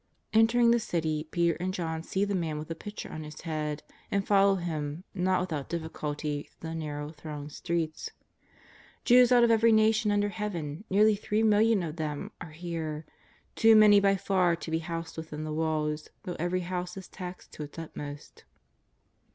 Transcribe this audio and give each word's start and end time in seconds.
Entering 0.33 0.71
the 0.71 0.79
City, 0.79 1.27
Peter 1.29 1.55
and 1.59 1.71
eTohn 1.71 2.03
see 2.03 2.25
the 2.25 2.33
man 2.33 2.57
with 2.57 2.69
the 2.69 2.73
pitcher 2.73 3.11
on 3.11 3.21
his 3.23 3.41
head, 3.41 3.83
and 4.09 4.25
follow 4.25 4.55
him, 4.55 5.03
not 5.13 5.41
without 5.41 5.69
difficulty, 5.69 6.49
through 6.59 6.69
the 6.69 6.73
narrow, 6.75 7.11
thronged 7.11 7.51
streets. 7.51 8.09
Jews 9.05 9.31
out 9.31 9.43
of 9.43 9.51
every 9.51 9.71
nation 9.71 10.09
under 10.09 10.29
heaven, 10.29 10.85
nearly 10.89 11.15
three 11.15 11.43
millions 11.43 11.83
of 11.85 11.97
them, 11.97 12.31
are 12.41 12.49
here— 12.49 13.05
too 13.55 13.75
many 13.75 13.99
by 13.99 14.15
far 14.15 14.55
to 14.55 14.71
be 14.71 14.79
housed 14.79 15.17
within 15.17 15.43
the 15.43 15.53
walls, 15.53 16.09
though 16.23 16.35
every 16.39 16.61
house 16.61 16.97
is 16.97 17.07
taxed 17.07 17.51
to 17.53 17.61
its 17.61 17.77
utmost. 17.77 18.43